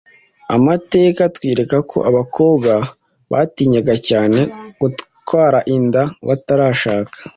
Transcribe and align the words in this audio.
Amateka 0.55 1.19
atwereka 1.29 1.77
ko 1.91 1.97
abakobwa 2.09 2.71
batinyaga 3.31 3.95
cyane 4.07 4.39
gutwara 4.81 5.59
inda 5.75 6.03
batarashaka 6.27 7.17